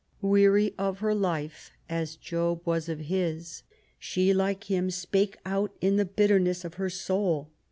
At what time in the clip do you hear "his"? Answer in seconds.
3.01-3.61